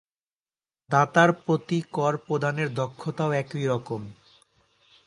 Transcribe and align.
দাতার 0.89 1.29
প্রতি 1.33 1.79
কর 1.91 2.13
প্রদানের 2.17 2.69
দক্ষতাও 2.73 3.31
একই 3.33 3.65
রকম। 3.67 4.01